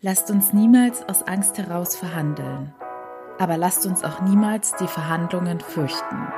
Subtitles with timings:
[0.00, 2.72] Lasst uns niemals aus Angst heraus verhandeln,
[3.40, 6.32] aber lasst uns auch niemals die Verhandlungen fürchten.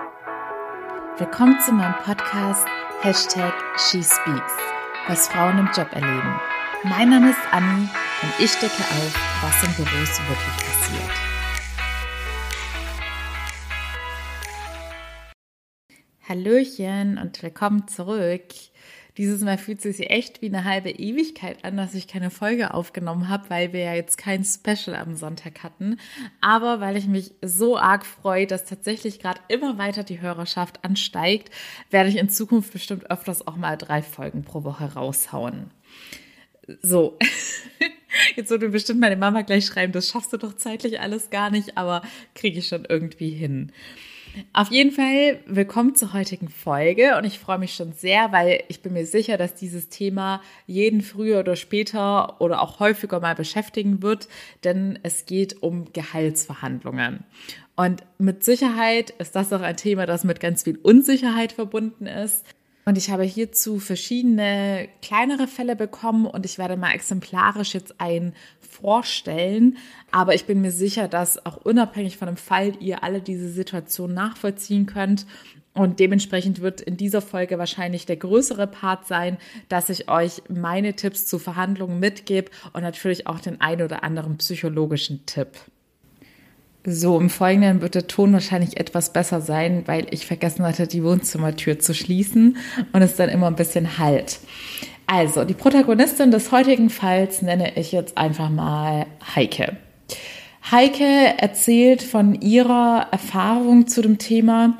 [1.18, 2.66] Willkommen zu meinem Podcast
[3.02, 4.54] Hashtag SheSpeaks,
[5.08, 6.40] was Frauen im Job erleben.
[6.84, 7.86] Mein Name ist Anni
[8.22, 11.10] und ich decke auf, was in Büros wirklich passiert.
[16.26, 18.54] Hallöchen und willkommen zurück.
[19.16, 22.74] Dieses Mal fühlt es sich echt wie eine halbe Ewigkeit an, dass ich keine Folge
[22.74, 25.98] aufgenommen habe, weil wir ja jetzt kein Special am Sonntag hatten.
[26.40, 31.50] Aber weil ich mich so arg freue, dass tatsächlich gerade immer weiter die Hörerschaft ansteigt,
[31.90, 35.70] werde ich in Zukunft bestimmt öfters auch mal drei Folgen pro Woche raushauen.
[36.82, 37.18] So.
[38.36, 41.76] Jetzt würde bestimmt meine Mama gleich schreiben, das schaffst du doch zeitlich alles gar nicht,
[41.76, 42.02] aber
[42.34, 43.72] kriege ich schon irgendwie hin.
[44.52, 48.80] Auf jeden Fall willkommen zur heutigen Folge und ich freue mich schon sehr, weil ich
[48.80, 54.02] bin mir sicher, dass dieses Thema jeden früher oder später oder auch häufiger mal beschäftigen
[54.02, 54.28] wird,
[54.62, 57.24] denn es geht um Gehaltsverhandlungen.
[57.76, 62.44] Und mit Sicherheit ist das auch ein Thema, das mit ganz viel Unsicherheit verbunden ist.
[62.84, 68.34] Und ich habe hierzu verschiedene kleinere Fälle bekommen und ich werde mal exemplarisch jetzt einen
[68.58, 69.76] vorstellen.
[70.10, 74.14] Aber ich bin mir sicher, dass auch unabhängig von dem Fall ihr alle diese Situation
[74.14, 75.26] nachvollziehen könnt.
[75.72, 80.94] Und dementsprechend wird in dieser Folge wahrscheinlich der größere Part sein, dass ich euch meine
[80.94, 85.48] Tipps zu Verhandlungen mitgebe und natürlich auch den ein oder anderen psychologischen Tipp.
[86.86, 91.04] So, im Folgenden wird der Ton wahrscheinlich etwas besser sein, weil ich vergessen hatte, die
[91.04, 92.56] Wohnzimmertür zu schließen
[92.92, 94.38] und es dann immer ein bisschen halt.
[95.06, 99.76] Also, die Protagonistin des heutigen Falls nenne ich jetzt einfach mal Heike.
[100.70, 104.78] Heike erzählt von ihrer Erfahrung zu dem Thema,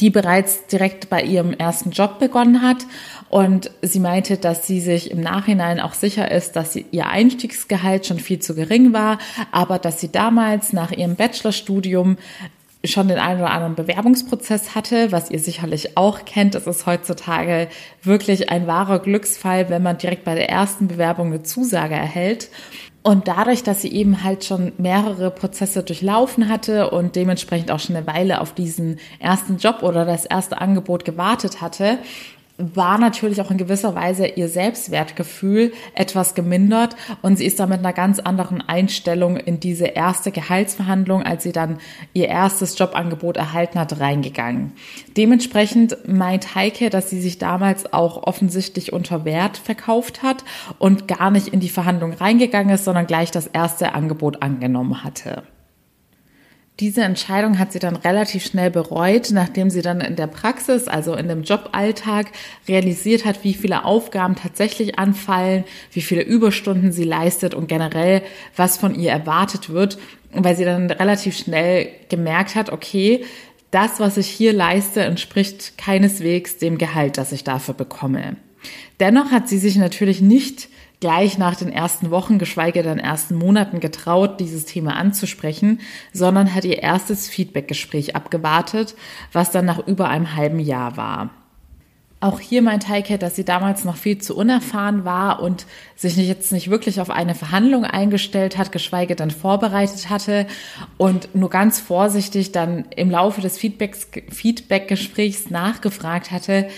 [0.00, 2.86] die bereits direkt bei ihrem ersten Job begonnen hat.
[3.28, 8.06] Und sie meinte, dass sie sich im Nachhinein auch sicher ist, dass sie, ihr Einstiegsgehalt
[8.06, 9.18] schon viel zu gering war,
[9.52, 12.16] aber dass sie damals nach ihrem Bachelorstudium
[12.84, 16.54] schon den einen oder anderen Bewerbungsprozess hatte, was ihr sicherlich auch kennt.
[16.54, 17.68] Es ist heutzutage
[18.02, 22.50] wirklich ein wahrer Glücksfall, wenn man direkt bei der ersten Bewerbung eine Zusage erhält.
[23.02, 27.96] Und dadurch, dass sie eben halt schon mehrere Prozesse durchlaufen hatte und dementsprechend auch schon
[27.96, 31.98] eine Weile auf diesen ersten Job oder das erste Angebot gewartet hatte,
[32.58, 37.78] war natürlich auch in gewisser Weise ihr Selbstwertgefühl etwas gemindert und sie ist da mit
[37.78, 41.78] einer ganz anderen Einstellung in diese erste Gehaltsverhandlung, als sie dann
[42.14, 44.72] ihr erstes Jobangebot erhalten hat, reingegangen.
[45.16, 50.44] Dementsprechend meint Heike, dass sie sich damals auch offensichtlich unter Wert verkauft hat
[50.78, 55.44] und gar nicht in die Verhandlung reingegangen ist, sondern gleich das erste Angebot angenommen hatte.
[56.80, 61.14] Diese Entscheidung hat sie dann relativ schnell bereut, nachdem sie dann in der Praxis, also
[61.14, 62.28] in dem Joballtag,
[62.68, 68.22] realisiert hat, wie viele Aufgaben tatsächlich anfallen, wie viele Überstunden sie leistet und generell,
[68.54, 69.98] was von ihr erwartet wird,
[70.32, 73.24] weil sie dann relativ schnell gemerkt hat, okay,
[73.72, 78.36] das, was ich hier leiste, entspricht keineswegs dem Gehalt, das ich dafür bekomme.
[79.00, 80.68] Dennoch hat sie sich natürlich nicht
[81.00, 85.80] gleich nach den ersten Wochen, geschweige denn ersten Monaten getraut, dieses Thema anzusprechen,
[86.12, 88.94] sondern hat ihr erstes Feedbackgespräch abgewartet,
[89.32, 91.30] was dann nach über einem halben Jahr war.
[92.20, 96.50] Auch hier meint Heike, dass sie damals noch viel zu unerfahren war und sich jetzt
[96.50, 100.48] nicht wirklich auf eine Verhandlung eingestellt hat, geschweige denn vorbereitet hatte
[100.96, 106.68] und nur ganz vorsichtig dann im Laufe des Feedbackgesprächs nachgefragt hatte,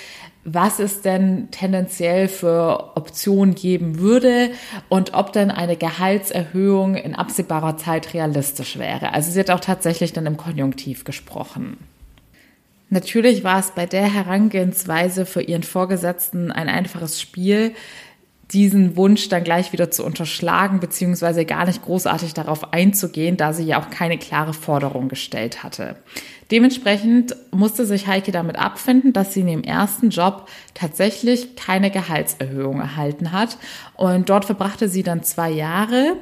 [0.44, 4.50] was es denn tendenziell für Optionen geben würde
[4.88, 9.12] und ob denn eine Gehaltserhöhung in absehbarer Zeit realistisch wäre.
[9.12, 11.76] Also sie hat auch tatsächlich dann im Konjunktiv gesprochen.
[12.88, 17.72] Natürlich war es bei der Herangehensweise für ihren Vorgesetzten ein einfaches Spiel,
[18.50, 23.64] diesen Wunsch dann gleich wieder zu unterschlagen, beziehungsweise gar nicht großartig darauf einzugehen, da sie
[23.64, 25.96] ja auch keine klare Forderung gestellt hatte.
[26.50, 32.80] Dementsprechend musste sich Heike damit abfinden, dass sie in ihrem ersten Job tatsächlich keine Gehaltserhöhung
[32.80, 33.56] erhalten hat.
[33.96, 36.16] Und dort verbrachte sie dann zwei Jahre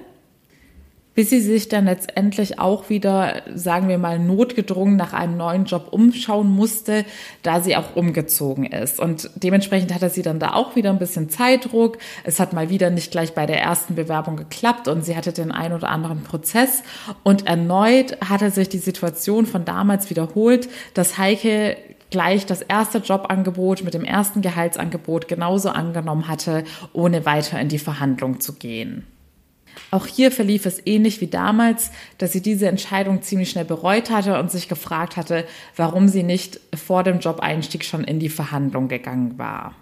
[1.18, 5.88] bis sie sich dann letztendlich auch wieder, sagen wir mal, notgedrungen nach einem neuen Job
[5.90, 7.04] umschauen musste,
[7.42, 9.00] da sie auch umgezogen ist.
[9.00, 11.98] Und dementsprechend hatte sie dann da auch wieder ein bisschen Zeitdruck.
[12.22, 15.50] Es hat mal wieder nicht gleich bei der ersten Bewerbung geklappt und sie hatte den
[15.50, 16.84] ein oder anderen Prozess.
[17.24, 21.78] Und erneut hatte sich die Situation von damals wiederholt, dass Heike
[22.10, 26.62] gleich das erste Jobangebot mit dem ersten Gehaltsangebot genauso angenommen hatte,
[26.92, 29.04] ohne weiter in die Verhandlung zu gehen.
[29.90, 34.38] Auch hier verlief es ähnlich wie damals, dass sie diese Entscheidung ziemlich schnell bereut hatte
[34.38, 35.44] und sich gefragt hatte,
[35.76, 39.74] warum sie nicht vor dem Job-Einstieg schon in die Verhandlung gegangen war.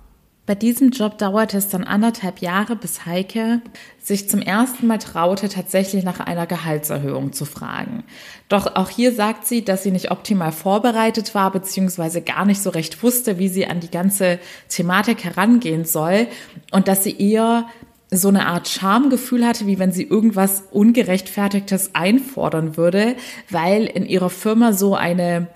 [0.46, 3.60] Bei diesem Job dauerte es dann anderthalb Jahre, bis Heike
[4.00, 8.04] sich zum ersten Mal traute, tatsächlich nach einer Gehaltserhöhung zu fragen.
[8.49, 12.70] Doch auch hier sagt sie, dass sie nicht optimal vorbereitet war, beziehungsweise gar nicht so
[12.70, 14.38] recht wusste, wie sie an die ganze
[14.69, 16.28] Thematik herangehen soll
[16.70, 17.66] und dass sie eher
[18.10, 23.16] so eine Art Schamgefühl hatte, wie wenn sie irgendwas Ungerechtfertigtes einfordern würde,
[23.50, 25.48] weil in ihrer Firma so eine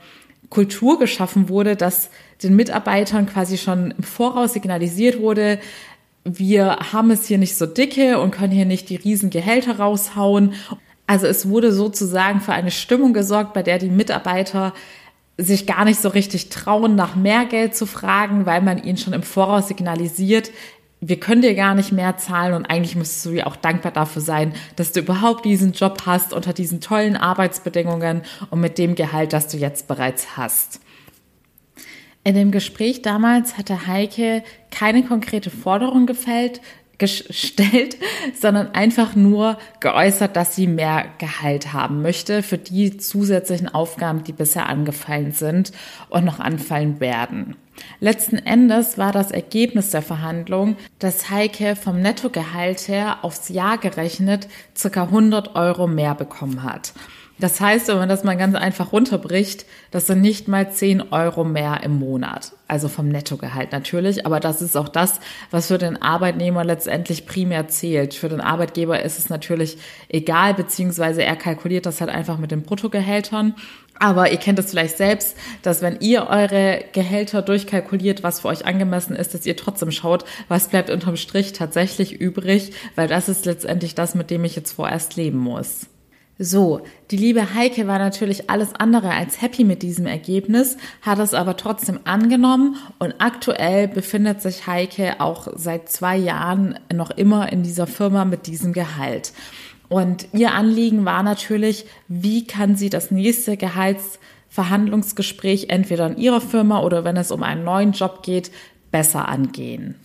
[0.49, 2.11] Kultur geschaffen wurde, dass
[2.43, 5.61] den Mitarbeitern quasi schon im Voraus signalisiert wurde,
[6.25, 10.53] wir haben es hier nicht so dicke und können hier nicht die riesen Gehälter raushauen.
[11.07, 14.75] Also es wurde sozusagen für eine Stimmung gesorgt, bei der die Mitarbeiter
[15.39, 19.15] sich gar nicht so richtig trauen, nach mehr Geld zu fragen, weil man ihnen schon
[19.15, 20.51] im Voraus signalisiert,
[21.01, 24.21] wir können dir gar nicht mehr zahlen und eigentlich müsstest du ja auch dankbar dafür
[24.21, 29.33] sein, dass du überhaupt diesen Job hast unter diesen tollen Arbeitsbedingungen und mit dem Gehalt,
[29.33, 30.81] das du jetzt bereits hast.
[32.23, 36.61] In dem Gespräch damals hatte Heike keine konkrete Forderung gefällt,
[36.99, 37.97] gestellt,
[38.39, 44.35] sondern einfach nur geäußert, dass sie mehr Gehalt haben möchte für die zusätzlichen Aufgaben, die
[44.35, 45.73] bisher angefallen sind
[46.11, 47.57] und noch anfallen werden.
[48.01, 54.49] Letzten Endes war das Ergebnis der Verhandlung, dass Heike vom Nettogehalt her aufs Jahr gerechnet
[54.77, 56.93] circa 100 Euro mehr bekommen hat.
[57.41, 61.43] Das heißt, wenn man das mal ganz einfach runterbricht, das sind nicht mal 10 Euro
[61.43, 62.53] mehr im Monat.
[62.69, 64.27] Also vom Nettogehalt natürlich.
[64.27, 65.21] Aber das ist auch das,
[65.51, 68.13] was für den Arbeitnehmer letztendlich primär zählt.
[68.13, 69.79] Für den Arbeitgeber ist es natürlich
[70.11, 73.55] egal, beziehungsweise er kalkuliert das halt einfach mit den Bruttogehältern.
[73.99, 78.67] Aber ihr kennt es vielleicht selbst, dass wenn ihr eure Gehälter durchkalkuliert, was für euch
[78.67, 83.47] angemessen ist, dass ihr trotzdem schaut, was bleibt unterm Strich tatsächlich übrig, weil das ist
[83.47, 85.87] letztendlich das, mit dem ich jetzt vorerst leben muss.
[86.43, 91.35] So, die liebe Heike war natürlich alles andere als happy mit diesem Ergebnis, hat es
[91.35, 97.63] aber trotzdem angenommen und aktuell befindet sich Heike auch seit zwei Jahren noch immer in
[97.63, 99.35] dieser Firma mit diesem Gehalt.
[99.91, 106.81] Und ihr Anliegen war natürlich, wie kann sie das nächste Gehaltsverhandlungsgespräch entweder in ihrer Firma
[106.81, 108.51] oder wenn es um einen neuen Job geht,
[108.91, 109.97] besser angehen.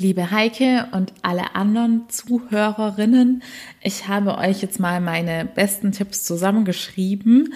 [0.00, 3.42] Liebe Heike und alle anderen Zuhörerinnen,
[3.82, 7.52] ich habe euch jetzt mal meine besten Tipps zusammengeschrieben,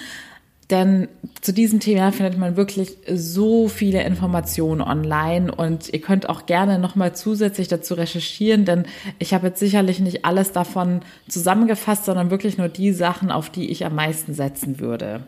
[0.69, 1.09] denn
[1.41, 6.79] zu diesem Thema findet man wirklich so viele Informationen online und ihr könnt auch gerne
[6.79, 8.85] nochmal zusätzlich dazu recherchieren, denn
[9.19, 13.71] ich habe jetzt sicherlich nicht alles davon zusammengefasst, sondern wirklich nur die Sachen, auf die
[13.71, 15.27] ich am meisten setzen würde.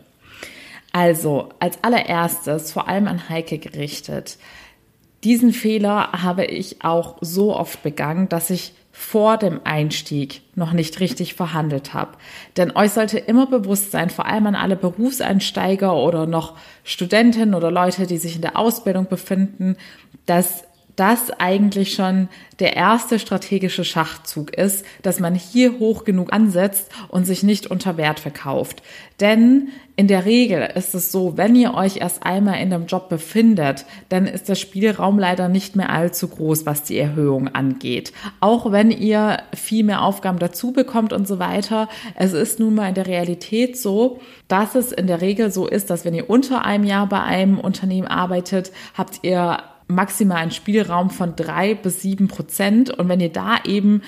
[0.93, 4.37] Also, als allererstes, vor allem an Heike gerichtet,
[5.23, 10.99] diesen Fehler habe ich auch so oft begangen, dass ich vor dem Einstieg noch nicht
[10.99, 12.17] richtig verhandelt habe.
[12.57, 17.69] Denn euch sollte immer bewusst sein, vor allem an alle Berufseinsteiger oder noch Studentinnen oder
[17.69, 19.77] Leute, die sich in der Ausbildung befinden,
[20.25, 20.63] dass
[20.97, 22.27] das eigentlich schon
[22.59, 27.97] der erste strategische Schachzug ist, dass man hier hoch genug ansetzt und sich nicht unter
[27.97, 28.81] Wert verkauft.
[29.19, 33.09] Denn in der Regel ist es so, wenn ihr euch erst einmal in dem Job
[33.09, 38.11] befindet, dann ist der Spielraum leider nicht mehr allzu groß, was die Erhöhung angeht.
[38.39, 41.89] Auch wenn ihr viel mehr Aufgaben dazu bekommt und so weiter.
[42.15, 45.91] Es ist nun mal in der Realität so, dass es in der Regel so ist,
[45.91, 51.09] dass wenn ihr unter einem Jahr bei einem Unternehmen arbeitet, habt ihr maximal einen Spielraum
[51.09, 52.89] von drei bis sieben Prozent.
[52.89, 54.01] Und wenn ihr da eben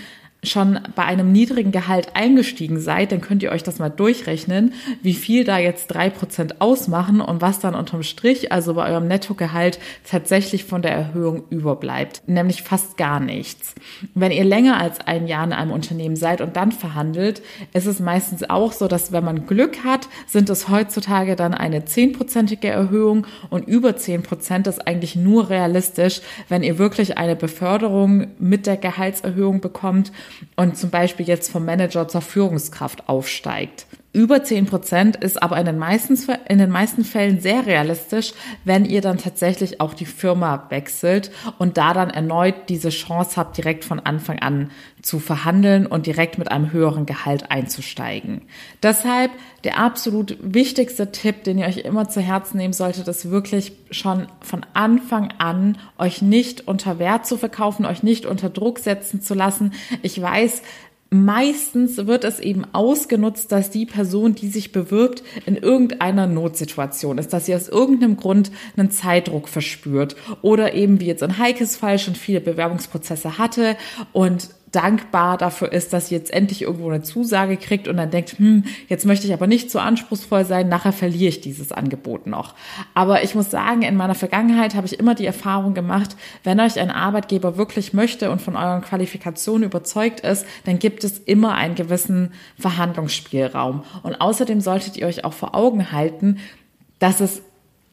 [0.43, 5.13] schon bei einem niedrigen Gehalt eingestiegen seid, dann könnt ihr euch das mal durchrechnen, wie
[5.13, 9.79] viel da jetzt drei Prozent ausmachen und was dann unterm Strich, also bei eurem Nettogehalt,
[10.09, 12.21] tatsächlich von der Erhöhung überbleibt.
[12.27, 13.75] Nämlich fast gar nichts.
[14.15, 17.41] Wenn ihr länger als ein Jahr in einem Unternehmen seid und dann verhandelt,
[17.73, 21.83] ist es meistens auch so, dass wenn man Glück hat, sind es heutzutage dann eine
[21.83, 28.27] zehnprozentige Erhöhung und über zehn Prozent ist eigentlich nur realistisch, wenn ihr wirklich eine Beförderung
[28.39, 30.13] mit der Gehaltserhöhung bekommt
[30.55, 33.85] und zum Beispiel jetzt vom Manager zur Führungskraft aufsteigt.
[34.11, 38.33] Über 10 Prozent ist aber in den, meisten, in den meisten Fällen sehr realistisch,
[38.65, 43.55] wenn ihr dann tatsächlich auch die Firma wechselt und da dann erneut diese Chance habt,
[43.57, 44.71] direkt von Anfang an
[45.03, 48.41] zu verhandeln und direkt mit einem höheren Gehalt einzusteigen.
[48.81, 49.31] Deshalb
[49.63, 54.27] der absolut wichtigste Tipp, den ihr euch immer zu Herzen nehmen solltet, ist wirklich schon
[54.41, 59.35] von Anfang an euch nicht unter Wert zu verkaufen, euch nicht unter Druck setzen zu
[59.35, 59.73] lassen.
[60.01, 60.63] Ich weiß,
[61.09, 67.33] meistens wird es eben ausgenutzt, dass die Person, die sich bewirbt, in irgendeiner Notsituation ist,
[67.33, 71.97] dass sie aus irgendeinem Grund einen Zeitdruck verspürt oder eben wie jetzt in Heikes Fall
[71.99, 73.75] schon viele Bewerbungsprozesse hatte
[74.13, 78.37] und dankbar dafür ist, dass sie jetzt endlich irgendwo eine Zusage kriegt und dann denkt,
[78.37, 82.53] hm, jetzt möchte ich aber nicht zu anspruchsvoll sein, nachher verliere ich dieses Angebot noch.
[82.93, 86.79] Aber ich muss sagen, in meiner Vergangenheit habe ich immer die Erfahrung gemacht, wenn euch
[86.79, 91.75] ein Arbeitgeber wirklich möchte und von euren Qualifikationen überzeugt ist, dann gibt es immer einen
[91.75, 93.83] gewissen Verhandlungsspielraum.
[94.03, 96.37] Und außerdem solltet ihr euch auch vor Augen halten,
[96.99, 97.41] dass es,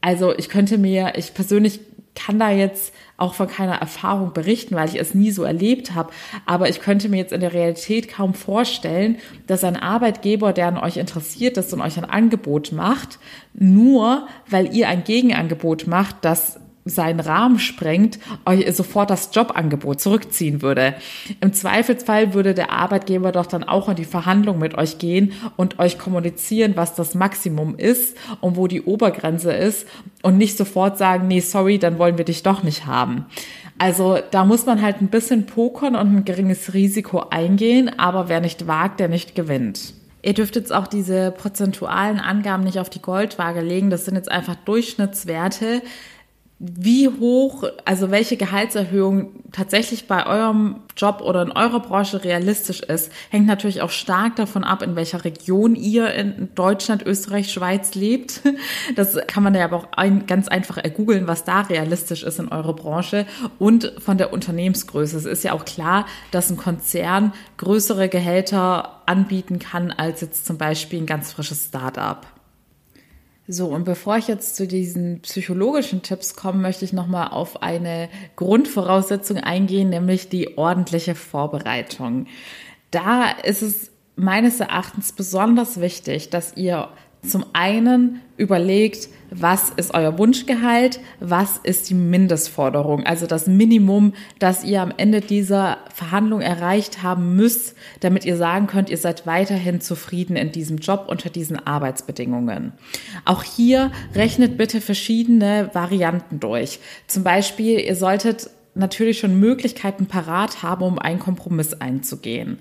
[0.00, 1.80] also ich könnte mir, ich persönlich
[2.14, 6.12] kann da jetzt auch von keiner Erfahrung berichten, weil ich es nie so erlebt habe.
[6.44, 10.78] Aber ich könnte mir jetzt in der Realität kaum vorstellen, dass ein Arbeitgeber, der an
[10.78, 13.18] euch interessiert ist und euch ein Angebot macht,
[13.54, 20.62] nur weil ihr ein Gegenangebot macht, das seinen Rahmen sprengt, euch sofort das Jobangebot zurückziehen
[20.62, 20.94] würde.
[21.40, 25.78] Im Zweifelsfall würde der Arbeitgeber doch dann auch in die Verhandlung mit euch gehen und
[25.78, 29.86] euch kommunizieren, was das Maximum ist und wo die Obergrenze ist
[30.22, 33.26] und nicht sofort sagen, nee, sorry, dann wollen wir dich doch nicht haben.
[33.78, 38.40] Also da muss man halt ein bisschen pokern und ein geringes Risiko eingehen, aber wer
[38.40, 39.92] nicht wagt, der nicht gewinnt.
[40.22, 43.90] Ihr dürft jetzt auch diese prozentualen Angaben nicht auf die Goldwaage legen.
[43.90, 45.82] Das sind jetzt einfach Durchschnittswerte
[46.58, 53.12] wie hoch, also welche Gehaltserhöhung tatsächlich bei eurem Job oder in eurer Branche realistisch ist,
[53.28, 58.40] hängt natürlich auch stark davon ab, in welcher Region ihr in Deutschland, Österreich, Schweiz lebt.
[58.94, 62.48] Das kann man ja aber auch ein, ganz einfach ergoogeln, was da realistisch ist in
[62.48, 63.26] eurer Branche
[63.58, 65.16] und von der Unternehmensgröße.
[65.16, 70.56] Es ist ja auch klar, dass ein Konzern größere Gehälter anbieten kann als jetzt zum
[70.56, 72.26] Beispiel ein ganz frisches Startup.
[73.48, 78.08] So, und bevor ich jetzt zu diesen psychologischen Tipps komme, möchte ich nochmal auf eine
[78.34, 82.26] Grundvoraussetzung eingehen, nämlich die ordentliche Vorbereitung.
[82.90, 86.88] Da ist es meines Erachtens besonders wichtig, dass ihr
[87.26, 94.64] zum einen überlegt, was ist euer Wunschgehalt, was ist die Mindestforderung, also das Minimum, das
[94.64, 99.80] ihr am Ende dieser Verhandlung erreicht haben müsst, damit ihr sagen könnt, ihr seid weiterhin
[99.80, 102.73] zufrieden in diesem Job unter diesen Arbeitsbedingungen.
[103.25, 106.78] Auch hier rechnet bitte verschiedene Varianten durch.
[107.06, 112.59] Zum Beispiel, ihr solltet natürlich schon Möglichkeiten parat haben, um einen Kompromiss einzugehen.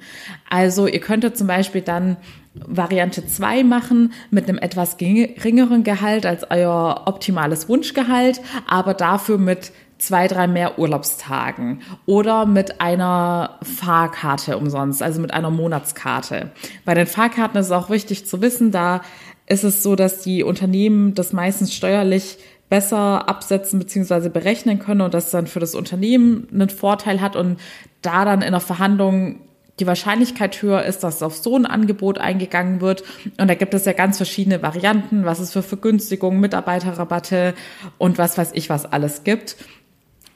[0.50, 2.18] Also ihr könntet zum Beispiel dann
[2.56, 9.72] Variante 2 machen mit einem etwas geringeren Gehalt als euer optimales Wunschgehalt, aber dafür mit
[9.98, 16.52] zwei, drei mehr Urlaubstagen oder mit einer Fahrkarte umsonst, also mit einer Monatskarte.
[16.84, 19.02] Bei den Fahrkarten ist es auch wichtig zu wissen, da
[19.48, 22.38] ist es so, dass die Unternehmen das meistens steuerlich
[22.70, 24.30] besser absetzen bzw.
[24.30, 27.60] berechnen können und das dann für das Unternehmen einen Vorteil hat und
[28.02, 29.40] da dann in der Verhandlung
[29.80, 33.04] die Wahrscheinlichkeit höher ist, dass auf so ein Angebot eingegangen wird.
[33.38, 37.54] Und da gibt es ja ganz verschiedene Varianten, was es für Vergünstigungen, Mitarbeiterrabatte
[37.98, 39.58] und was weiß ich was alles gibt.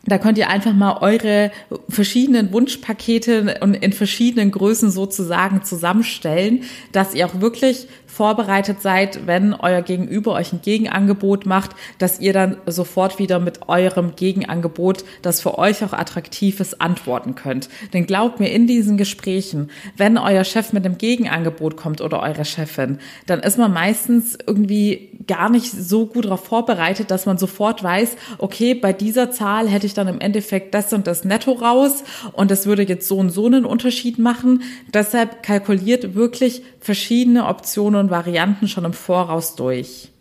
[0.05, 1.51] Da könnt ihr einfach mal eure
[1.89, 9.53] verschiedenen Wunschpakete und in verschiedenen Größen sozusagen zusammenstellen, dass ihr auch wirklich vorbereitet seid, wenn
[9.53, 15.41] euer Gegenüber euch ein Gegenangebot macht, dass ihr dann sofort wieder mit eurem Gegenangebot, das
[15.41, 17.69] für euch auch attraktiv ist, antworten könnt.
[17.93, 22.45] Denn glaubt mir, in diesen Gesprächen, wenn euer Chef mit einem Gegenangebot kommt oder eure
[22.45, 22.97] Chefin,
[23.27, 28.17] dann ist man meistens irgendwie gar nicht so gut darauf vorbereitet, dass man sofort weiß,
[28.39, 32.49] okay, bei dieser Zahl hätte ich dann im Endeffekt das und das Netto raus und
[32.49, 34.63] das würde jetzt so und so einen Unterschied machen.
[34.91, 40.11] Deshalb kalkuliert wirklich verschiedene Optionen Varianten schon im Voraus durch.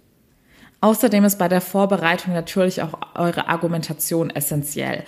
[0.81, 5.05] Außerdem ist bei der Vorbereitung natürlich auch eure Argumentation essentiell.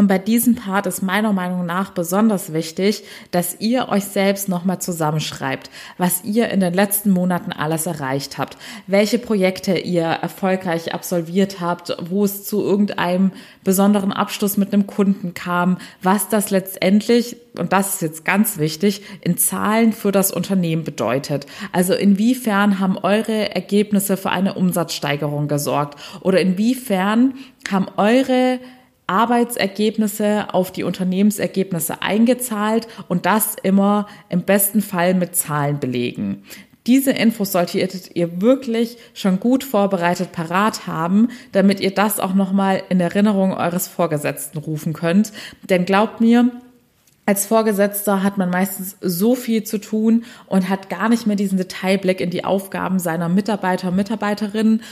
[0.00, 4.80] Und bei diesem Part ist meiner Meinung nach besonders wichtig, dass ihr euch selbst nochmal
[4.80, 11.60] zusammenschreibt, was ihr in den letzten Monaten alles erreicht habt, welche Projekte ihr erfolgreich absolviert
[11.60, 17.74] habt, wo es zu irgendeinem besonderen Abschluss mit einem Kunden kam, was das letztendlich, und
[17.74, 21.44] das ist jetzt ganz wichtig, in Zahlen für das Unternehmen bedeutet.
[21.72, 27.34] Also inwiefern haben eure Ergebnisse für eine Umsatzsteigerung gesorgt oder inwiefern
[27.70, 28.60] haben eure
[29.10, 36.44] Arbeitsergebnisse auf die Unternehmensergebnisse eingezahlt und das immer im besten Fall mit Zahlen belegen.
[36.86, 42.82] Diese Infos solltet ihr wirklich schon gut vorbereitet parat haben, damit ihr das auch nochmal
[42.88, 45.32] in Erinnerung eures Vorgesetzten rufen könnt.
[45.68, 46.50] Denn glaubt mir,
[47.26, 51.58] als Vorgesetzter hat man meistens so viel zu tun und hat gar nicht mehr diesen
[51.58, 54.82] Detailblick in die Aufgaben seiner Mitarbeiter, Mitarbeiterinnen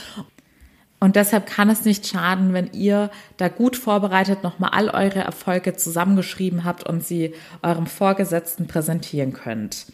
[0.99, 5.77] Und deshalb kann es nicht schaden, wenn ihr da gut vorbereitet nochmal all eure Erfolge
[5.77, 9.85] zusammengeschrieben habt und sie eurem Vorgesetzten präsentieren könnt.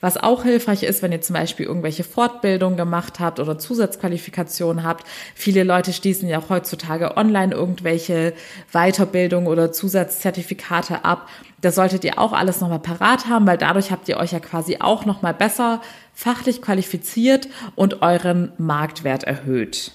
[0.00, 5.04] Was auch hilfreich ist, wenn ihr zum Beispiel irgendwelche Fortbildungen gemacht habt oder Zusatzqualifikationen habt.
[5.34, 8.32] Viele Leute schließen ja auch heutzutage online irgendwelche
[8.72, 11.28] Weiterbildungen oder Zusatzzertifikate ab.
[11.60, 14.78] Das solltet ihr auch alles nochmal parat haben, weil dadurch habt ihr euch ja quasi
[14.80, 15.80] auch nochmal besser
[16.12, 19.92] fachlich qualifiziert und euren Marktwert erhöht.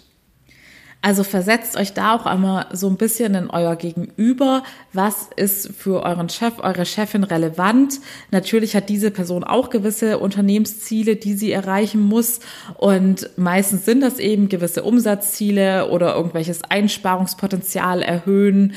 [1.02, 4.64] Also versetzt euch da auch einmal so ein bisschen in euer Gegenüber.
[4.94, 8.00] Was ist für euren Chef, eure Chefin relevant?
[8.32, 12.40] Natürlich hat diese Person auch gewisse Unternehmensziele, die sie erreichen muss.
[12.76, 18.74] Und meistens sind das eben gewisse Umsatzziele oder irgendwelches Einsparungspotenzial erhöhen.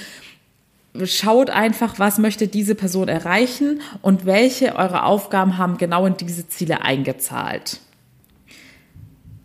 [1.05, 6.49] Schaut einfach, was möchte diese Person erreichen und welche eure Aufgaben haben genau in diese
[6.49, 7.81] Ziele eingezahlt.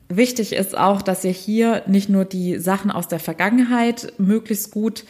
[0.08, 5.04] Wichtig ist auch, dass ihr hier nicht nur die Sachen aus der Vergangenheit möglichst gut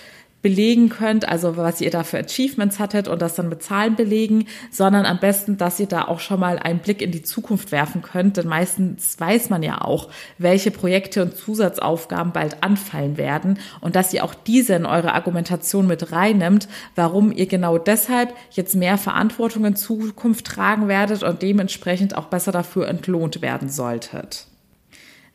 [0.45, 4.45] belegen könnt, also was ihr da für Achievements hattet und das dann mit Zahlen belegen,
[4.69, 8.03] sondern am besten, dass ihr da auch schon mal einen Blick in die Zukunft werfen
[8.03, 13.95] könnt, denn meistens weiß man ja auch, welche Projekte und Zusatzaufgaben bald anfallen werden und
[13.95, 18.99] dass ihr auch diese in eure Argumentation mit reinnimmt, warum ihr genau deshalb jetzt mehr
[18.99, 24.45] Verantwortung in Zukunft tragen werdet und dementsprechend auch besser dafür entlohnt werden solltet.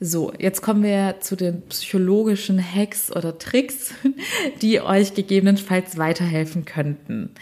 [0.02, 3.92] So, jetzt kommen wir zu den psychologischen Hacks oder Tricks,
[4.62, 7.34] die euch gegebenenfalls weiterhelfen könnten.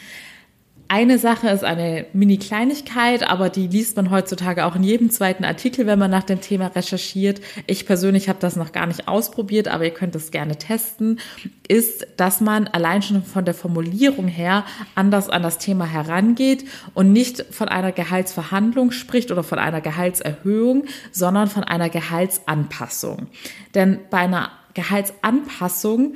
[0.90, 5.86] Eine Sache ist eine Mini-Kleinigkeit, aber die liest man heutzutage auch in jedem zweiten Artikel,
[5.86, 7.42] wenn man nach dem Thema recherchiert.
[7.66, 11.20] Ich persönlich habe das noch gar nicht ausprobiert, aber ihr könnt es gerne testen.
[11.68, 14.64] Ist, dass man allein schon von der Formulierung her
[14.94, 16.64] anders an das Thema herangeht
[16.94, 23.26] und nicht von einer Gehaltsverhandlung spricht oder von einer Gehaltserhöhung, sondern von einer Gehaltsanpassung.
[23.74, 26.14] Denn bei einer Gehaltsanpassung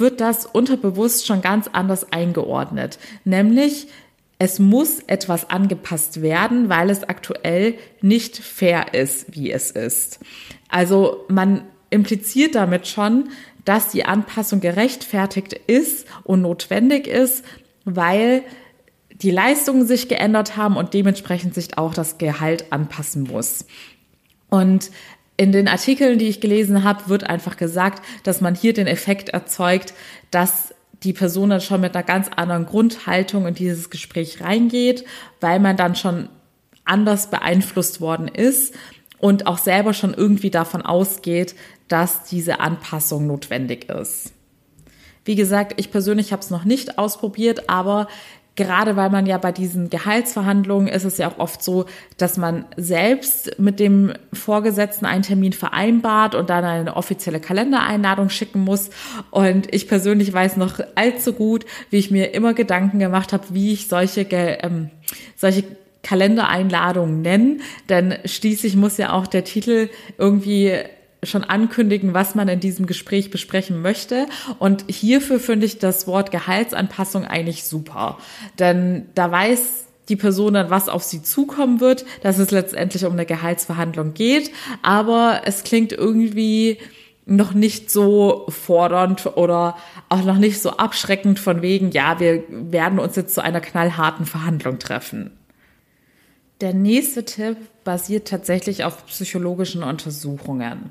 [0.00, 2.98] wird das unterbewusst schon ganz anders eingeordnet.
[3.24, 3.88] Nämlich,
[4.38, 10.18] es muss etwas angepasst werden, weil es aktuell nicht fair ist, wie es ist.
[10.70, 13.28] Also man impliziert damit schon,
[13.64, 17.44] dass die Anpassung gerechtfertigt ist und notwendig ist,
[17.84, 18.42] weil
[19.12, 23.66] die Leistungen sich geändert haben und dementsprechend sich auch das Gehalt anpassen muss.
[24.48, 24.90] Und
[25.40, 29.30] in den Artikeln, die ich gelesen habe, wird einfach gesagt, dass man hier den Effekt
[29.30, 29.94] erzeugt,
[30.30, 35.06] dass die Person dann schon mit einer ganz anderen Grundhaltung in dieses Gespräch reingeht,
[35.40, 36.28] weil man dann schon
[36.84, 38.74] anders beeinflusst worden ist
[39.16, 41.54] und auch selber schon irgendwie davon ausgeht,
[41.88, 44.34] dass diese Anpassung notwendig ist.
[45.24, 48.08] Wie gesagt, ich persönlich habe es noch nicht ausprobiert, aber
[48.60, 51.86] gerade weil man ja bei diesen Gehaltsverhandlungen ist es ja auch oft so,
[52.18, 58.60] dass man selbst mit dem Vorgesetzten einen Termin vereinbart und dann eine offizielle Kalendereinladung schicken
[58.60, 58.90] muss.
[59.30, 63.72] Und ich persönlich weiß noch allzu gut, wie ich mir immer Gedanken gemacht habe, wie
[63.72, 64.90] ich solche, ähm,
[65.36, 65.64] solche
[66.02, 70.74] Kalendereinladungen nennen, denn schließlich muss ja auch der Titel irgendwie
[71.22, 74.26] schon ankündigen, was man in diesem Gespräch besprechen möchte.
[74.58, 78.18] Und hierfür finde ich das Wort Gehaltsanpassung eigentlich super.
[78.58, 83.12] Denn da weiß die Person dann, was auf sie zukommen wird, dass es letztendlich um
[83.12, 84.50] eine Gehaltsverhandlung geht.
[84.82, 86.78] Aber es klingt irgendwie
[87.26, 89.76] noch nicht so fordernd oder
[90.08, 94.26] auch noch nicht so abschreckend von wegen, ja, wir werden uns jetzt zu einer knallharten
[94.26, 95.30] Verhandlung treffen.
[96.60, 100.90] Der nächste Tipp basiert tatsächlich auf psychologischen Untersuchungen.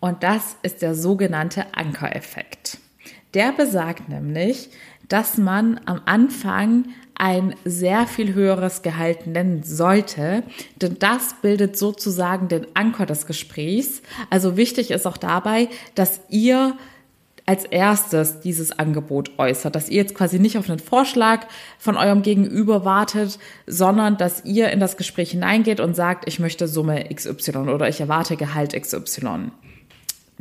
[0.00, 2.78] Und das ist der sogenannte Ankereffekt.
[3.34, 4.70] Der besagt nämlich,
[5.08, 10.44] dass man am Anfang ein sehr viel höheres Gehalt nennen sollte,
[10.76, 14.02] denn das bildet sozusagen den Anker des Gesprächs.
[14.30, 16.76] Also wichtig ist auch dabei, dass ihr
[17.44, 21.46] als erstes dieses Angebot äußert, dass ihr jetzt quasi nicht auf einen Vorschlag
[21.78, 26.68] von eurem Gegenüber wartet, sondern dass ihr in das Gespräch hineingeht und sagt, ich möchte
[26.68, 29.50] Summe XY oder ich erwarte Gehalt XY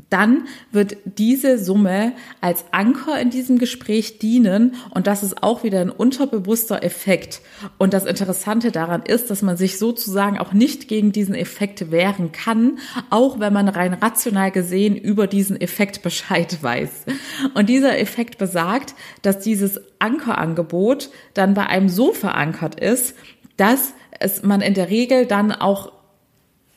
[0.10, 5.82] dann wird diese Summe als Anker in diesem Gespräch dienen und das ist auch wieder
[5.82, 7.42] ein unterbewusster Effekt.
[7.78, 12.32] Und das Interessante daran ist, dass man sich sozusagen auch nicht gegen diesen Effekt wehren
[12.32, 17.06] kann, auch wenn man rein rational gesehen über diesen Effekt Bescheid weiß.
[17.54, 23.16] Und dieser Effekt besagt, dass dieses Ankerangebot dann bei einem so verankert ist,
[23.58, 25.92] dass es man in der Regel dann auch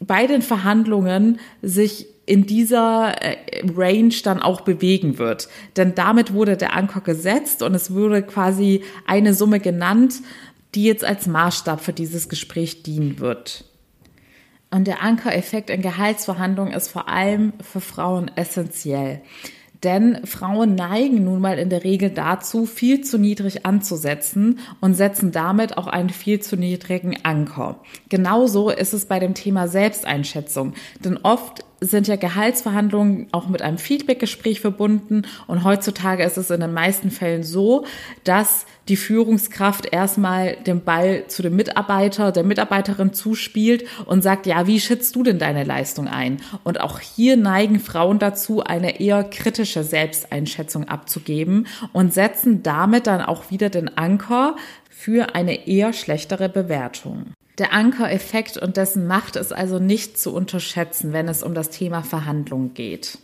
[0.00, 3.36] bei den Verhandlungen sich in dieser äh,
[3.76, 5.48] Range dann auch bewegen wird.
[5.76, 10.14] Denn damit wurde der Anker gesetzt und es wurde quasi eine Summe genannt,
[10.76, 13.64] die jetzt als Maßstab für dieses Gespräch dienen wird.
[14.70, 19.22] Und der Ankereffekt in Gehaltsverhandlungen ist vor allem für Frauen essentiell.
[19.82, 25.32] Denn Frauen neigen nun mal in der Regel dazu, viel zu niedrig anzusetzen und setzen
[25.32, 27.80] damit auch einen viel zu niedrigen Anker.
[28.08, 30.74] Genauso ist es bei dem Thema Selbsteinschätzung.
[31.02, 36.60] Denn oft sind ja Gehaltsverhandlungen auch mit einem Feedbackgespräch verbunden und heutzutage ist es in
[36.60, 37.86] den meisten Fällen so,
[38.22, 44.66] dass die Führungskraft erstmal den Ball zu dem Mitarbeiter, der Mitarbeiterin zuspielt und sagt, ja,
[44.66, 46.40] wie schätzt du denn deine Leistung ein?
[46.64, 53.20] Und auch hier neigen Frauen dazu, eine eher kritische Selbsteinschätzung abzugeben und setzen damit dann
[53.20, 54.56] auch wieder den Anker
[54.88, 57.32] für eine eher schlechtere Bewertung.
[57.58, 62.02] Der Ankereffekt und dessen Macht ist also nicht zu unterschätzen, wenn es um das Thema
[62.02, 63.18] Verhandlungen geht.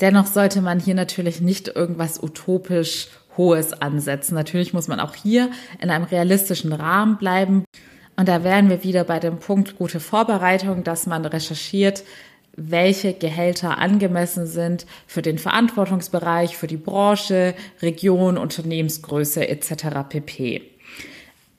[0.00, 4.34] Dennoch sollte man hier natürlich nicht irgendwas utopisch Hohes ansetzen.
[4.34, 7.64] Natürlich muss man auch hier in einem realistischen Rahmen bleiben.
[8.16, 12.04] Und da wären wir wieder bei dem Punkt gute Vorbereitung, dass man recherchiert,
[12.56, 19.86] welche Gehälter angemessen sind für den Verantwortungsbereich, für die Branche, Region, Unternehmensgröße etc.
[20.08, 20.62] pp.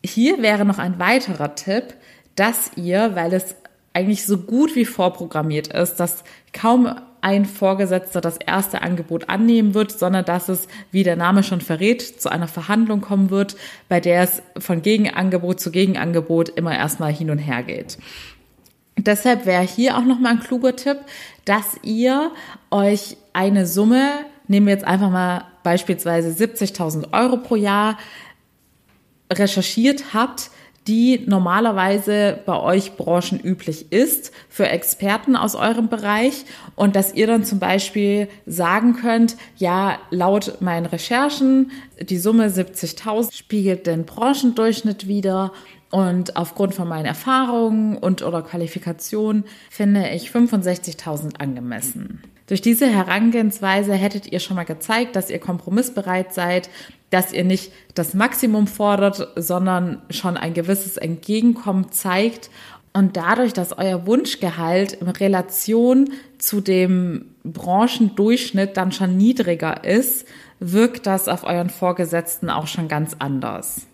[0.04, 1.96] Hier wäre noch ein weiterer Tipp,
[2.36, 3.56] dass ihr, weil es
[3.94, 9.92] eigentlich so gut wie vorprogrammiert ist, dass kaum ein Vorgesetzter das erste Angebot annehmen wird,
[9.92, 13.56] sondern dass es, wie der Name schon verrät, zu einer Verhandlung kommen wird,
[13.90, 17.98] bei der es von Gegenangebot zu Gegenangebot immer erstmal hin und her geht.
[18.96, 21.00] Deshalb wäre hier auch nochmal ein kluger Tipp,
[21.46, 22.32] dass ihr
[22.70, 24.08] euch eine Summe,
[24.48, 27.98] nehmen wir jetzt einfach mal beispielsweise 70.000 Euro pro Jahr,
[29.34, 30.52] recherchiert habt,
[30.88, 36.46] die normalerweise bei euch branchenüblich ist für Experten aus eurem Bereich
[36.76, 43.34] und dass ihr dann zum Beispiel sagen könnt, ja, laut meinen Recherchen, die Summe 70.000
[43.34, 45.54] spiegelt den Branchendurchschnitt wieder
[45.90, 52.22] und aufgrund von meinen Erfahrungen und oder Qualifikationen finde ich 65.000 angemessen.
[52.48, 56.70] Durch diese Herangehensweise hättet ihr schon mal gezeigt, dass ihr kompromissbereit seid,
[57.16, 62.50] dass ihr nicht das Maximum fordert, sondern schon ein gewisses Entgegenkommen zeigt
[62.92, 70.26] und dadurch, dass euer Wunschgehalt in Relation zu dem Branchendurchschnitt dann schon niedriger ist,
[70.60, 73.88] wirkt das auf euren Vorgesetzten auch schon ganz anders.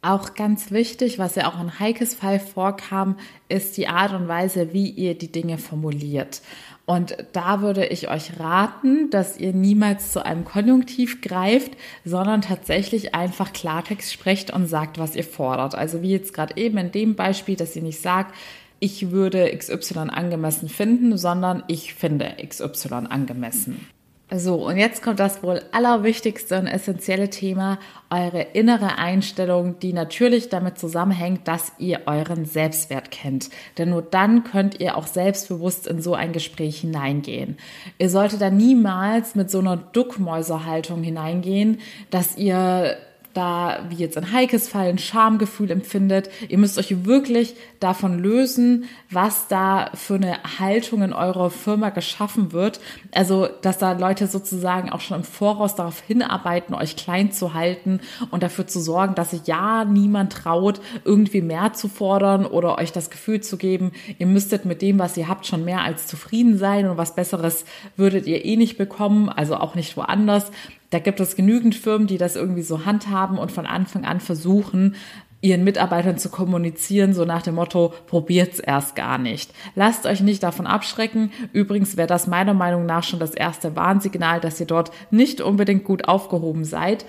[0.00, 3.16] Auch ganz wichtig, was ja auch in Heikes Fall vorkam,
[3.48, 6.42] ist die Art und Weise, wie ihr die Dinge formuliert.
[6.88, 11.72] Und da würde ich euch raten, dass ihr niemals zu einem Konjunktiv greift,
[12.02, 15.74] sondern tatsächlich einfach Klartext sprecht und sagt, was ihr fordert.
[15.74, 18.34] Also wie jetzt gerade eben in dem Beispiel, dass ihr nicht sagt,
[18.80, 23.86] ich würde XY angemessen finden, sondern ich finde XY angemessen.
[24.30, 27.78] So, und jetzt kommt das wohl allerwichtigste und essentielle Thema,
[28.10, 33.48] eure innere Einstellung, die natürlich damit zusammenhängt, dass ihr euren Selbstwert kennt.
[33.78, 37.56] Denn nur dann könnt ihr auch selbstbewusst in so ein Gespräch hineingehen.
[37.96, 42.98] Ihr solltet da niemals mit so einer Duckmäuserhaltung hineingehen, dass ihr
[43.38, 46.28] da, wie jetzt in Heikes Fall, ein Schamgefühl empfindet.
[46.48, 52.52] Ihr müsst euch wirklich davon lösen, was da für eine Haltung in eurer Firma geschaffen
[52.52, 52.80] wird.
[53.14, 58.00] Also, dass da Leute sozusagen auch schon im Voraus darauf hinarbeiten, euch klein zu halten
[58.32, 62.90] und dafür zu sorgen, dass sich ja niemand traut, irgendwie mehr zu fordern oder euch
[62.90, 66.58] das Gefühl zu geben, ihr müsstet mit dem, was ihr habt, schon mehr als zufrieden
[66.58, 67.64] sein und was Besseres
[67.96, 70.50] würdet ihr eh nicht bekommen, also auch nicht woanders.
[70.90, 74.94] Da gibt es genügend Firmen, die das irgendwie so handhaben und von Anfang an versuchen,
[75.40, 79.52] ihren Mitarbeitern zu kommunizieren, so nach dem Motto, probiert's erst gar nicht.
[79.76, 81.30] Lasst euch nicht davon abschrecken.
[81.52, 85.84] Übrigens wäre das meiner Meinung nach schon das erste Warnsignal, dass ihr dort nicht unbedingt
[85.84, 87.04] gut aufgehoben seid.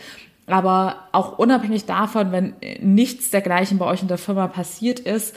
[0.46, 5.36] Aber auch unabhängig davon, wenn nichts dergleichen bei euch in der Firma passiert ist,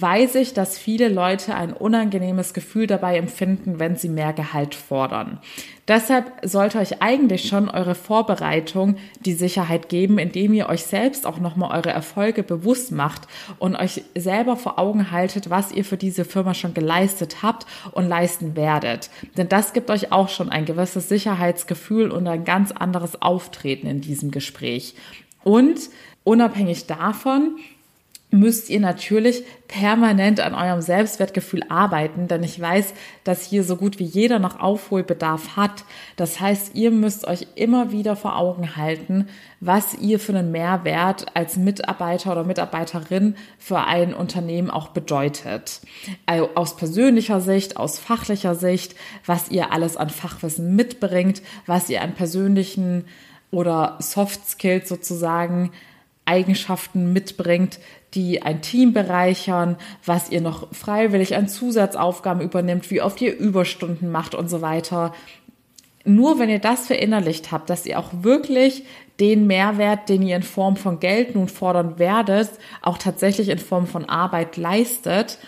[0.00, 5.38] weiß ich, dass viele Leute ein unangenehmes Gefühl dabei empfinden, wenn sie mehr Gehalt fordern.
[5.86, 11.38] Deshalb sollte euch eigentlich schon eure Vorbereitung die Sicherheit geben, indem ihr euch selbst auch
[11.38, 13.28] nochmal eure Erfolge bewusst macht
[13.58, 18.08] und euch selber vor Augen haltet, was ihr für diese Firma schon geleistet habt und
[18.08, 19.10] leisten werdet.
[19.36, 24.00] Denn das gibt euch auch schon ein gewisses Sicherheitsgefühl und ein ganz anderes Auftreten in
[24.00, 24.94] diesem Gespräch.
[25.42, 25.78] Und
[26.24, 27.58] unabhängig davon,
[28.34, 32.92] müsst ihr natürlich permanent an eurem Selbstwertgefühl arbeiten, denn ich weiß,
[33.22, 35.84] dass hier so gut wie jeder noch Aufholbedarf hat.
[36.16, 39.28] Das heißt, ihr müsst euch immer wieder vor Augen halten,
[39.60, 45.80] was ihr für einen Mehrwert als Mitarbeiter oder Mitarbeiterin für ein Unternehmen auch bedeutet.
[46.26, 52.02] Also aus persönlicher Sicht, aus fachlicher Sicht, was ihr alles an Fachwissen mitbringt, was ihr
[52.02, 53.04] an persönlichen
[53.52, 55.70] oder Soft Skills sozusagen
[56.26, 57.78] Eigenschaften mitbringt,
[58.14, 64.10] die ein Team bereichern, was ihr noch freiwillig an Zusatzaufgaben übernimmt, wie oft ihr Überstunden
[64.10, 65.12] macht und so weiter.
[66.04, 68.84] Nur wenn ihr das verinnerlicht habt, dass ihr auch wirklich
[69.20, 72.50] den Mehrwert, den ihr in Form von Geld nun fordern werdet,
[72.82, 75.38] auch tatsächlich in Form von Arbeit leistet,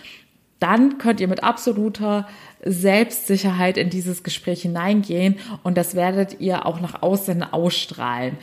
[0.59, 2.27] dann könnt ihr mit absoluter
[2.65, 8.39] Selbstsicherheit in dieses Gespräch hineingehen und das werdet ihr auch nach außen ausstrahlen.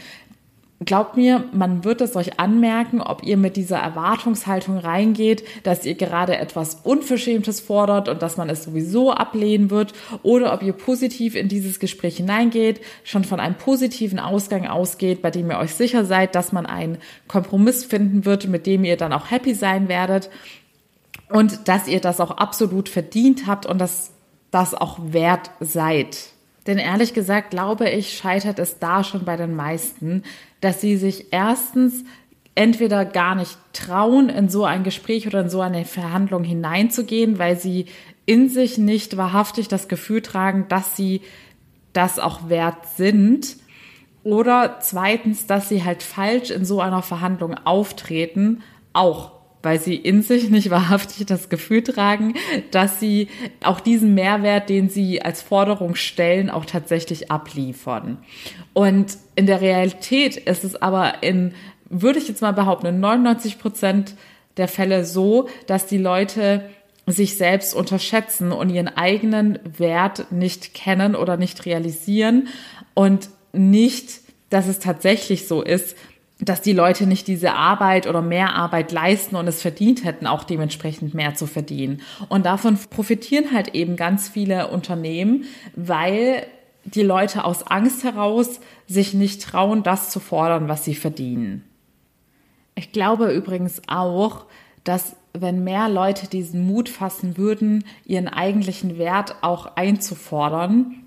[0.85, 5.95] Glaubt mir, man wird es euch anmerken, ob ihr mit dieser Erwartungshaltung reingeht, dass ihr
[5.95, 9.93] gerade etwas Unverschämtes fordert und dass man es sowieso ablehnen wird,
[10.23, 15.31] oder ob ihr positiv in dieses Gespräch hineingeht, schon von einem positiven Ausgang ausgeht, bei
[15.31, 19.13] dem ihr euch sicher seid, dass man einen Kompromiss finden wird, mit dem ihr dann
[19.13, 20.29] auch happy sein werdet
[21.29, 24.11] und dass ihr das auch absolut verdient habt und dass
[24.51, 26.33] das auch wert seid.
[26.67, 30.23] Denn ehrlich gesagt glaube ich, scheitert es da schon bei den meisten,
[30.63, 32.03] dass sie sich erstens
[32.55, 37.59] entweder gar nicht trauen, in so ein Gespräch oder in so eine Verhandlung hineinzugehen, weil
[37.59, 37.85] sie
[38.25, 41.21] in sich nicht wahrhaftig das Gefühl tragen, dass sie
[41.91, 43.57] das auch wert sind.
[44.23, 49.31] Oder zweitens, dass sie halt falsch in so einer Verhandlung auftreten, auch
[49.63, 52.35] weil sie in sich nicht wahrhaftig das Gefühl tragen,
[52.69, 53.29] dass sie
[53.63, 58.17] auch diesen Mehrwert, den sie als Forderung stellen, auch tatsächlich abliefern.
[58.73, 61.53] Und in der Realität ist es aber in,
[61.89, 64.15] würde ich jetzt mal behaupten, in 99 Prozent
[64.57, 66.69] der Fälle so, dass die Leute
[67.07, 72.47] sich selbst unterschätzen und ihren eigenen Wert nicht kennen oder nicht realisieren
[72.93, 75.97] und nicht, dass es tatsächlich so ist,
[76.39, 80.43] dass die Leute nicht diese Arbeit oder mehr Arbeit leisten und es verdient hätten, auch
[80.43, 82.01] dementsprechend mehr zu verdienen.
[82.27, 86.45] Und davon profitieren halt eben ganz viele Unternehmen, weil
[86.85, 91.63] die Leute aus Angst heraus sich nicht trauen, das zu fordern, was sie verdienen.
[92.75, 94.45] Ich glaube übrigens auch,
[94.83, 101.02] dass wenn mehr Leute diesen Mut fassen würden, ihren eigentlichen Wert auch einzufordern,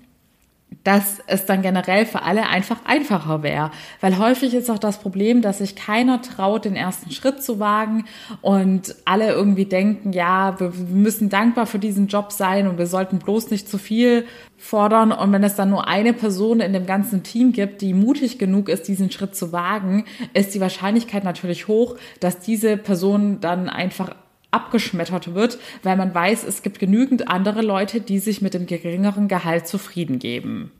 [0.83, 3.71] dass es dann generell für alle einfach einfacher wäre.
[3.99, 8.05] Weil häufig ist auch das Problem, dass sich keiner traut, den ersten Schritt zu wagen
[8.41, 13.19] und alle irgendwie denken, ja, wir müssen dankbar für diesen Job sein und wir sollten
[13.19, 14.25] bloß nicht zu viel
[14.57, 15.11] fordern.
[15.11, 18.69] Und wenn es dann nur eine Person in dem ganzen Team gibt, die mutig genug
[18.69, 24.15] ist, diesen Schritt zu wagen, ist die Wahrscheinlichkeit natürlich hoch, dass diese Person dann einfach
[24.57, 29.27] abgeschmettert wird, weil man weiß, es gibt genügend andere Leute, die sich mit dem geringeren
[29.27, 30.71] Gehalt zufrieden geben.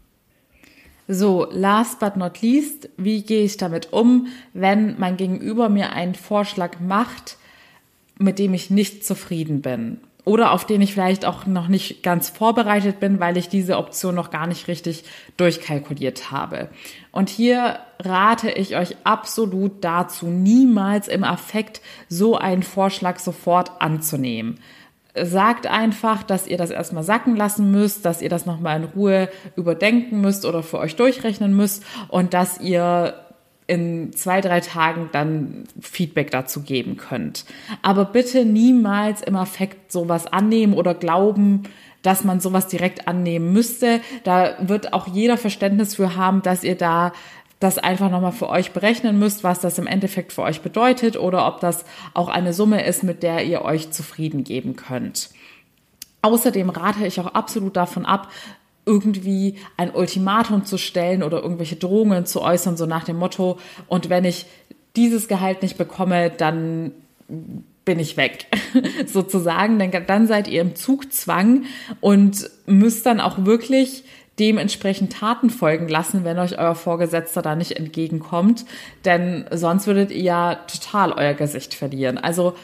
[1.07, 6.15] So, last but not least, wie gehe ich damit um, wenn mein Gegenüber mir einen
[6.15, 7.37] Vorschlag macht,
[8.17, 9.99] mit dem ich nicht zufrieden bin?
[10.27, 14.13] Oder auf den ich vielleicht auch noch nicht ganz vorbereitet bin, weil ich diese Option
[14.13, 15.05] noch gar nicht richtig
[15.37, 16.67] durchkalkuliert habe.
[17.13, 24.59] Und hier rate ich euch absolut dazu, niemals im Affekt so einen Vorschlag sofort anzunehmen
[25.19, 29.29] sagt einfach, dass ihr das erstmal sacken lassen müsst, dass ihr das nochmal in Ruhe
[29.55, 33.15] überdenken müsst oder für euch durchrechnen müsst und dass ihr
[33.67, 37.45] in zwei, drei Tagen dann Feedback dazu geben könnt.
[37.81, 41.63] Aber bitte niemals im Affekt sowas annehmen oder glauben,
[42.01, 43.99] dass man sowas direkt annehmen müsste.
[44.23, 47.11] Da wird auch jeder Verständnis für haben, dass ihr da
[47.59, 51.47] das einfach nochmal für euch berechnen müsst, was das im Endeffekt für euch bedeutet oder
[51.47, 55.31] ob das auch eine Summe ist, mit der ihr euch zufrieden geben könnt.
[56.21, 58.29] Außerdem rate ich auch absolut davon ab,
[58.87, 64.09] irgendwie ein Ultimatum zu stellen oder irgendwelche Drohungen zu äußern, so nach dem Motto, und
[64.09, 64.47] wenn ich
[64.95, 66.93] dieses Gehalt nicht bekomme, dann
[67.85, 68.47] bin ich weg,
[69.05, 69.77] sozusagen.
[69.77, 71.65] Denn dann seid ihr im Zugzwang
[72.01, 74.03] und müsst dann auch wirklich
[74.39, 78.65] dementsprechend Taten folgen lassen, wenn euch euer Vorgesetzter da nicht entgegenkommt.
[79.05, 82.17] Denn sonst würdet ihr ja total euer Gesicht verlieren.
[82.17, 82.55] Also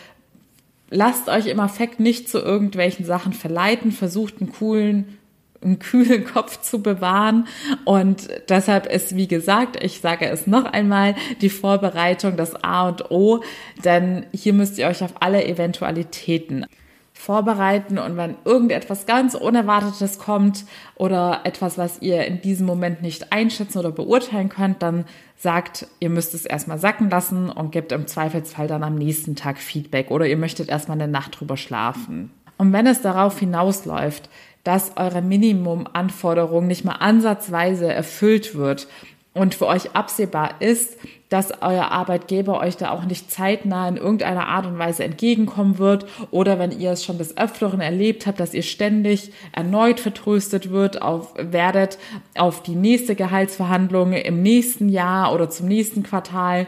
[0.90, 5.18] lasst euch im Affekt nicht zu irgendwelchen Sachen verleiten, versucht einen coolen
[5.64, 7.48] einen kühlen Kopf zu bewahren.
[7.86, 13.12] Und deshalb ist, wie gesagt, ich sage es noch einmal, die Vorbereitung das A und
[13.12, 13.44] O,
[13.84, 16.66] denn hier müsst ihr euch auf alle Eventualitäten
[17.14, 23.32] vorbereiten und wenn irgendetwas ganz Unerwartetes kommt oder etwas, was ihr in diesem Moment nicht
[23.32, 25.06] einschätzen oder beurteilen könnt, dann
[25.38, 29.58] sagt, ihr müsst es erstmal sacken lassen und gebt im Zweifelsfall dann am nächsten Tag
[29.58, 32.32] Feedback oder ihr möchtet erstmal eine Nacht drüber schlafen.
[32.58, 34.30] Und wenn es darauf hinausläuft,
[34.64, 38.88] dass eure Minimumanforderung nicht mal ansatzweise erfüllt wird
[39.34, 40.98] und für euch absehbar ist,
[41.30, 46.06] dass euer Arbeitgeber euch da auch nicht zeitnah in irgendeiner Art und Weise entgegenkommen wird
[46.30, 51.02] oder wenn ihr es schon des Öfteren erlebt habt, dass ihr ständig erneut vertröstet wird
[51.02, 51.98] auf, werdet
[52.38, 56.68] auf die nächste Gehaltsverhandlung im nächsten Jahr oder zum nächsten Quartal,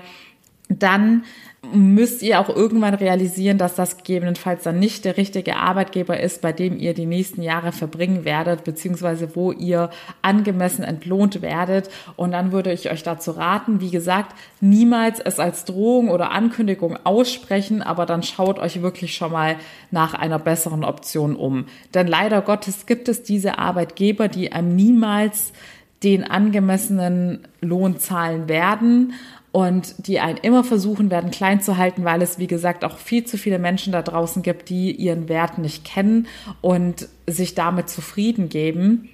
[0.70, 1.24] dann
[1.74, 6.54] müsst ihr auch irgendwann realisieren, dass das gegebenenfalls dann nicht der richtige Arbeitgeber ist, bei
[6.54, 9.90] dem ihr die nächsten Jahre verbringen werdet, beziehungsweise wo ihr
[10.22, 11.90] angemessen entlohnt werdet.
[12.16, 16.98] Und dann würde ich euch dazu raten, wie gesagt, niemals es als Drohung oder Ankündigung
[17.04, 19.56] aussprechen, aber dann schaut euch wirklich schon mal
[19.92, 21.66] nach einer besseren Option um.
[21.94, 25.52] Denn leider Gottes gibt es diese Arbeitgeber, die einem niemals
[26.04, 29.14] den angemessenen Lohn zahlen werden
[29.56, 33.24] und die einen immer versuchen werden klein zu halten, weil es, wie gesagt, auch viel
[33.24, 36.28] zu viele Menschen da draußen gibt, die ihren Wert nicht kennen
[36.60, 39.08] und sich damit zufrieden geben.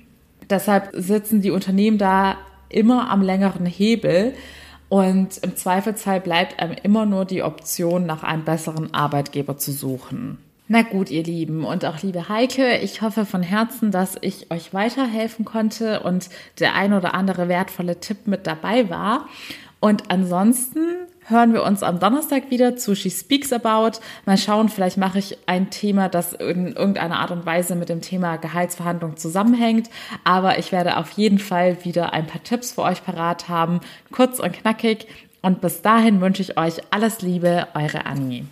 [0.49, 2.37] Deshalb sitzen die Unternehmen da
[2.69, 4.33] immer am längeren Hebel
[4.89, 10.39] und im Zweifelsfall bleibt einem immer nur die Option, nach einem besseren Arbeitgeber zu suchen.
[10.67, 14.73] Na gut, ihr Lieben und auch liebe Heike, ich hoffe von Herzen, dass ich euch
[14.73, 19.27] weiterhelfen konnte und der ein oder andere wertvolle Tipp mit dabei war.
[19.81, 23.99] Und ansonsten hören wir uns am Donnerstag wieder zu She Speaks About.
[24.25, 28.01] Mal schauen, vielleicht mache ich ein Thema, das in irgendeiner Art und Weise mit dem
[28.01, 29.89] Thema Gehaltsverhandlung zusammenhängt.
[30.23, 33.81] Aber ich werde auf jeden Fall wieder ein paar Tipps für euch parat haben.
[34.11, 35.07] Kurz und knackig.
[35.41, 38.45] Und bis dahin wünsche ich euch alles Liebe, eure Annie.